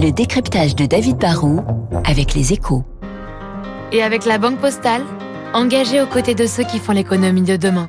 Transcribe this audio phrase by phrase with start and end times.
[0.00, 1.64] Le décryptage de David Barrault
[2.04, 2.84] avec les échos.
[3.90, 5.02] Et avec la Banque Postale,
[5.54, 7.88] engagée aux côtés de ceux qui font l'économie de demain.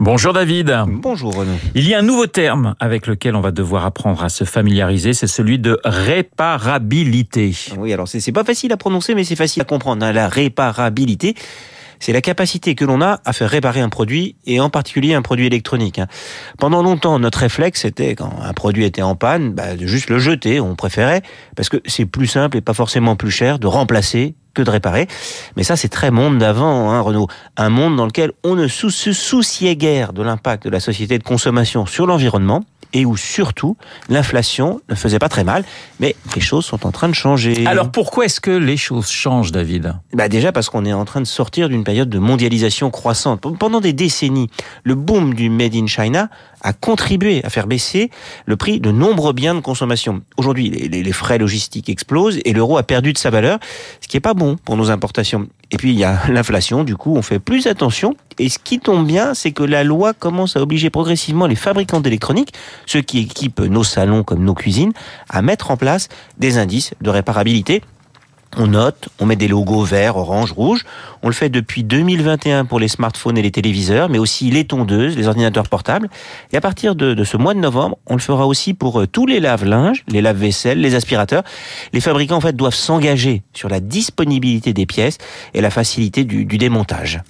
[0.00, 0.76] Bonjour David.
[0.86, 1.56] Bonjour Renaud.
[1.74, 5.14] Il y a un nouveau terme avec lequel on va devoir apprendre à se familiariser,
[5.14, 7.54] c'est celui de réparabilité.
[7.78, 10.04] Oui, alors c'est pas facile à prononcer, mais c'est facile à comprendre.
[10.04, 10.12] Hein.
[10.12, 11.36] La réparabilité,
[12.00, 15.22] c'est la capacité que l'on a à faire réparer un produit, et en particulier un
[15.22, 15.98] produit électronique.
[15.98, 16.06] Hein.
[16.58, 20.18] Pendant longtemps, notre réflexe était, quand un produit était en panne, bah, de juste le
[20.18, 21.22] jeter, on préférait,
[21.56, 25.08] parce que c'est plus simple et pas forcément plus cher de remplacer que de réparer.
[25.56, 27.26] Mais ça, c'est très monde d'avant, hein, Renaud.
[27.56, 31.24] Un monde dans lequel on ne se souciait guère de l'impact de la société de
[31.24, 33.76] consommation sur l'environnement et où surtout
[34.08, 35.64] l'inflation ne faisait pas très mal,
[36.00, 37.66] mais les choses sont en train de changer.
[37.66, 39.94] Alors pourquoi est-ce que les choses changent, David?
[40.14, 43.42] Bah Déjà parce qu'on est en train de sortir d'une période de mondialisation croissante.
[43.58, 44.48] Pendant des décennies,
[44.84, 46.30] le boom du Made in China
[46.62, 48.10] a contribué à faire baisser
[48.46, 50.22] le prix de nombreux biens de consommation.
[50.36, 53.58] Aujourd'hui, les, frais logistiques explosent et l'euro a perdu de sa valeur,
[54.00, 55.46] ce qui est pas bon pour nos importations.
[55.74, 58.16] Et puis il y a l'inflation, du coup on fait plus attention.
[58.38, 62.00] Et ce qui tombe bien, c'est que la loi commence à obliger progressivement les fabricants
[62.00, 62.52] d'électronique,
[62.86, 64.92] ceux qui équipent nos salons comme nos cuisines,
[65.28, 66.08] à mettre en place
[66.38, 67.82] des indices de réparabilité
[68.56, 70.84] on note, on met des logos verts, orange, rouge.
[71.22, 75.16] On le fait depuis 2021 pour les smartphones et les téléviseurs, mais aussi les tondeuses,
[75.16, 76.08] les ordinateurs portables.
[76.52, 79.26] Et à partir de, ce mois de novembre, on le fera aussi pour euh, tous
[79.26, 81.42] les lave-linges, les lave-vaisselle, les aspirateurs.
[81.92, 85.18] Les fabricants en fait doivent s'engager sur la disponibilité des pièces
[85.54, 87.20] et la facilité du démontage.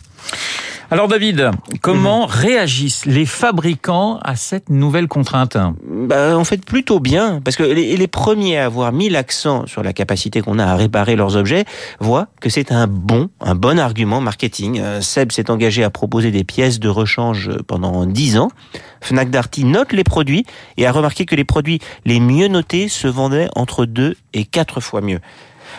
[0.94, 1.50] Alors David,
[1.80, 7.64] comment réagissent les fabricants à cette nouvelle contrainte bah, En fait plutôt bien, parce que
[7.64, 11.64] les, premiers à avoir mis l'accent sur la capacité qu'on a à réparer leurs objets
[11.98, 14.78] voient que c'est un bon, un bon argument marketing.
[14.80, 18.52] Euh, Seb s'est engagé à proposer des pièces de rechange pendant 10 ans.
[19.00, 23.08] Fnac Darty note les produits et a remarqué que les produits les mieux notés se
[23.08, 25.18] vendaient entre 2 et 4 fois mieux.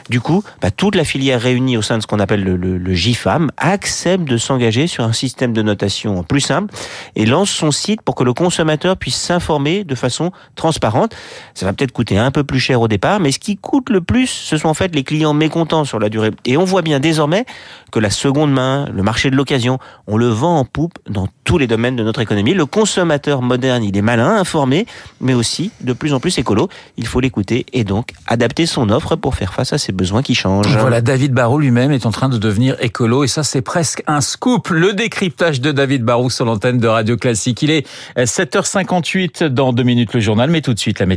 [0.10, 2.94] Du coup, bah, toute la filière réunie au sein de ce qu'on appelle le, le,
[2.94, 6.74] GIFAM accepte de s'engager sur un système de notation plus simple
[7.16, 11.16] et lance son site pour que le consommateur puisse s'informer de façon transparente.
[11.54, 14.02] Ça va peut-être coûter un peu plus cher au départ, mais ce qui coûte le
[14.02, 16.32] plus, ce sont en fait les clients mécontents sur la durée.
[16.46, 17.46] Et on voit bien désormais
[17.92, 21.58] que la seconde main, le marché de l'occasion, on le vend en poupe dans tous
[21.58, 22.54] les domaines de notre économie.
[22.54, 24.86] Le consommateur moderne, il est malin, informé,
[25.22, 26.70] mais aussi de plus en plus écolo.
[26.98, 30.76] Il faut l'écouter et donc adapter son offre pour faire face à besoins qui changent.
[30.78, 34.22] Voilà, David Barrault lui-même est en train de devenir écolo et ça c'est presque un
[34.22, 34.70] scoop.
[34.70, 37.62] Le décryptage de David Barrault sur l'antenne de Radio Classique.
[37.62, 37.88] Il est
[38.18, 41.14] 7h58 dans deux minutes le journal, mais tout de suite la météo.